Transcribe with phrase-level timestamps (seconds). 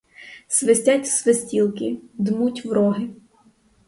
[0.47, 3.09] Свистять в свистілки, дмуть в роги